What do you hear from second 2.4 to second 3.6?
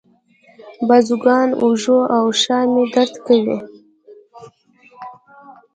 شا مې درد کاوه.